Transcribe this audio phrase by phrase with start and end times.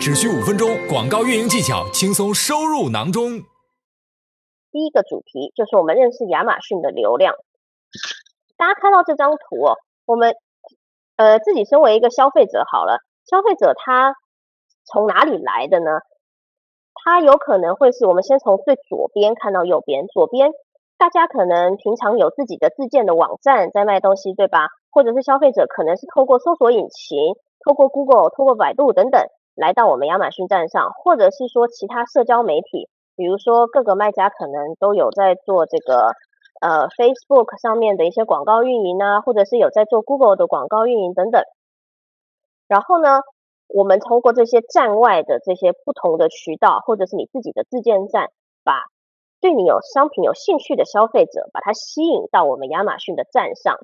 [0.00, 3.44] 只需五分钟，广告运营技巧轻松收入囊中。
[4.72, 7.34] 第一个主题就是我们认识亚马逊的流量。
[8.56, 9.76] 大家看到这张图，
[10.06, 10.32] 我们
[11.16, 14.14] 呃自己身为一个消费者好了，消费者他
[14.86, 16.00] 从哪里来的呢？
[17.04, 20.52] 他有可能会是我们先从最左边看到右边，左边
[20.96, 24.68] 大家可能平常有自己的自建的网站在卖东西，对吧？
[24.90, 27.34] 或者是消费者可能是透过搜索引擎，
[27.66, 29.20] 透过 Google、透过百度等等
[29.54, 36.12] 来到我们亚马逊站上，或者是说其他社交媒体，比如说各个卖家可能都有在做这个
[36.60, 41.42] 呃 Facebook 上面的一些广告运营啊，或者是有在做 Google 的广告运营等等。
[42.68, 43.20] 然后呢？
[43.72, 48.30] 我们通过这些站外的这些不同的渠道，或者是你自己的自建站，
[48.64, 48.82] 把
[49.40, 53.78] 对你有商品有兴趣的消费者，把它吸引到我们亚马逊的站上。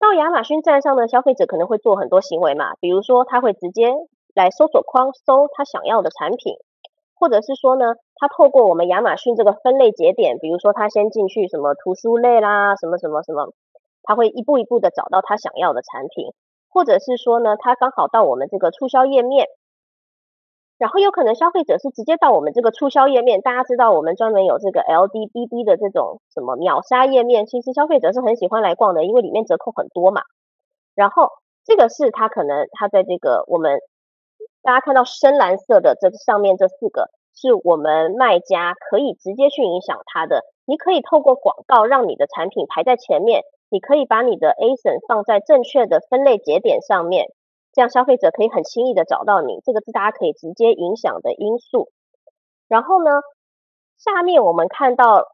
[0.00, 3.94] 到亚马逊站上的消费者可能会做很多行为嘛，比如说他会直接
[4.40, 6.54] 来搜索框搜他想要的产品，
[7.14, 13.52] 或者是说呢，他透过我们亚马逊这个分类节点，比如说他先进去什么图书类啦，什么什么什么，
[14.02, 16.32] 他会一步一步的找到他想要的产品。
[16.72, 19.48] 或者是说呢，他刚好到我们这个促销页面，
[20.78, 23.40] 然后有可能消费者是直接到我们这个促销页面。
[23.40, 30.22] 大家知道我们专门有这个 LDBB 的这种什么秒杀页面，其实消费者是很喜欢来逛的，因为里面折扣很多嘛。
[30.94, 31.28] 然后
[31.64, 33.80] 这个是他可能他在这个我们
[34.62, 40.42] 大家看到深蓝色的这上面这四个，是我们卖家可以直接去影响它的。
[40.66, 43.42] 你可以透过广告让你的产品排在前面。
[43.72, 47.28] 你可以把你的 ASIN 放在正确的分类节点上面，
[47.72, 49.60] 这样消费者可以很轻易的找到你。
[49.64, 51.88] 这个是大家可以直接影响的因素。
[52.66, 53.12] 然后呢，
[53.96, 55.24] 下面我们看到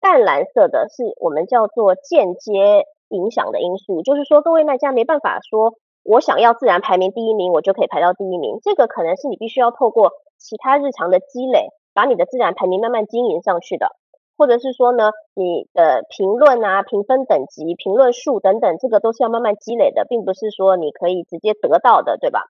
[0.00, 8.58] 淡蓝色的是我们叫做间接影响的因素，就是说各位卖家没办法说我想要自然排名第一名，我就可以排到第一名。
[8.62, 13.96] 这个可能是你必须要透过其他日常的积累，把你的自然排名慢慢经营上去的。
[14.36, 22.46] 或者是说呢，你的评论啊、评分等级、评论数等等，这个都是要慢慢积累的，并不是说你可以直接得到的，对吧？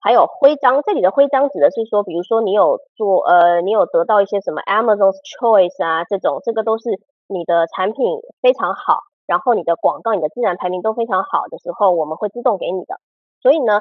[0.00, 13.00] 还有徽章，这里的徽章指的是说，比如说你有做呃，你有得到一些什么 Amazon's Choice 啊这种，这个都是你的产品非常好，然后你的广告、你的自然排名都非常好的时候，我们会自动给你的。
[13.42, 13.80] 所以呢，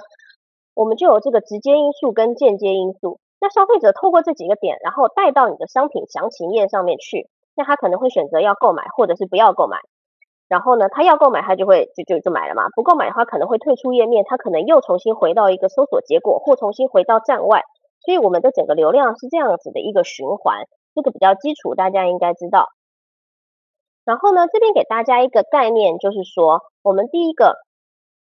[0.73, 3.19] 我们就有这个直接因素跟间接因素。
[3.39, 9.77] 那消费者透过这几个点，然后带到你的商品详情页上面去，那他可能会选择要购买，或者是不要购买。
[10.47, 12.69] 然后呢，他要购买，他就会就就就买了嘛。
[12.75, 17.63] 不购买的话，可能会退出页面，他可能又重新回到一个搜索结果，或重新回到站外。
[18.03, 22.67] 所以我们的整个流量是这样子的一个循环，这个比较基础，大家应该知道。
[24.05, 27.57] 然后呢，这边给大家一个概念，就是说，我们第一个，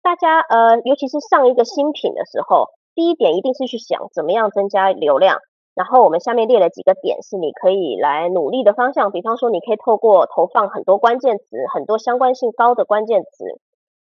[0.02, 2.70] 大家呃，尤其是上一个新品的时候。
[2.98, 5.38] 第一点一定是去想怎么样增加流量，
[5.76, 13.62] 然后我们下面列了几个点是你可以来努力的方向，比方说你可以透过投放很多关键词，很多相关性高的关键词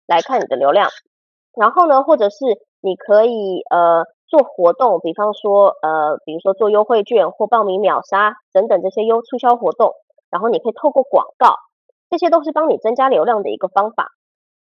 [0.08, 0.90] 来看你的流量，
[1.56, 2.36] 然后呢，或者是
[2.80, 9.92] 你可以呃做活动，比方说呃比如说做优惠券或报名秒杀等等这些优促销活动，
[10.30, 11.56] 然后你可以透过广告，
[12.08, 14.12] 这些都是帮你增加流量的一个方法，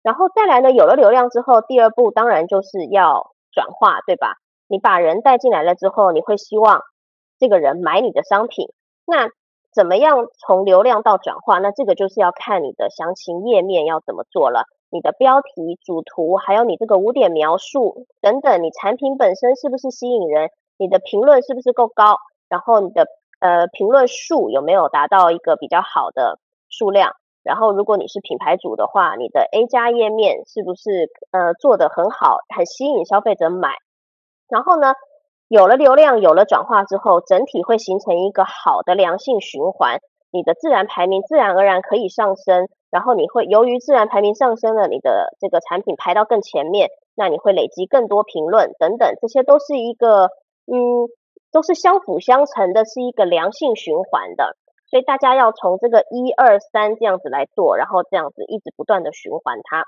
[0.02, 3.32] 然后再来呢，有了流量之后，第二步当然就是要。
[3.56, 4.34] 转化对吧？
[4.68, 6.82] 你把人带进来了之后，你会希望
[7.38, 8.68] 这个人买你的商品。
[9.06, 9.30] 那
[9.72, 11.58] 怎么样从流量到转化？
[11.58, 14.64] 那这个就是要看你的详情页面要怎么做了。
[14.90, 20.50] 你的标题、主图，还有你这个五点描述等等，你产品本身是不是吸引人？
[20.76, 22.18] 你的评论是不是够高？
[22.50, 23.06] 然后你的
[23.40, 26.38] 呃评论数有没有达到一个比较好的
[26.68, 27.12] 数量？
[27.42, 33.76] 然后，如果你是品牌主的话，你的 A 加页面是不是呃做的很好，很吸引消费者买？
[34.48, 34.94] 然后呢，
[35.46, 40.00] 有了流量，有了转化之后，整体会形成一个好的良性循环，
[40.32, 42.68] 你的自然排名自然而然可以上升。
[42.90, 50.30] 然后你会由于自然排名上升了，你的这个产品排到更前面，那你会累积更多评论等等，这些都是一个
[50.66, 51.06] 嗯，
[51.56, 54.58] 都是相辅相成的，是一个良性循环的。
[54.90, 59.86] 所以大家要从这个一二三这样子来做，然后这样子一直不断的循环它。